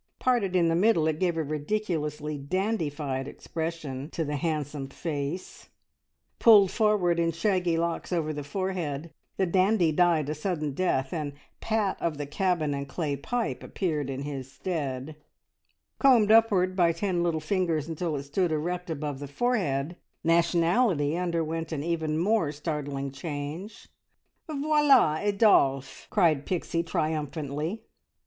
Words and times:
Parted 0.17 0.55
in 0.55 0.65
the 0.67 0.73
middle, 0.73 1.07
it 1.07 1.19
gave 1.19 1.37
a 1.37 1.43
ridiculously 1.43 2.35
dandified 2.35 3.27
expression 3.27 4.09
to 4.09 4.25
the 4.25 4.37
handsome 4.37 4.89
face; 4.89 5.69
pulled 6.39 6.71
forward 6.71 7.19
in 7.19 7.31
shaggy 7.31 7.77
locks 7.77 8.11
over 8.11 8.33
the 8.33 8.43
forehead, 8.43 9.13
the 9.37 9.45
dandy 9.45 9.91
died 9.91 10.27
a 10.27 10.33
sudden 10.33 10.71
death, 10.73 11.13
and 11.13 11.33
Pat 11.59 12.01
of 12.01 12.17
the 12.17 12.25
cabin 12.25 12.73
and 12.73 12.87
clay 12.89 13.15
pipe 13.15 13.61
appeared 13.61 14.09
in 14.09 14.23
his 14.23 14.51
stead; 14.51 15.17
combed 15.99 16.31
upward 16.31 16.75
by 16.75 16.91
ten 16.91 17.21
little 17.21 17.39
fingers 17.39 17.87
until 17.87 18.15
it 18.15 18.23
stood 18.23 18.51
erect 18.51 18.89
above 18.89 19.19
the 19.19 19.27
forehead, 19.27 19.95
nationality 20.23 21.15
underwent 21.15 21.71
an 21.71 21.83
even 21.83 22.17
more 22.17 22.51
startling 22.51 23.11
change. 23.11 23.87
"Voila, 24.49 25.17
Adolph!" 25.17 26.07
cried 26.09 26.47
Pixie 26.47 26.81
triumphantly. 26.81 27.83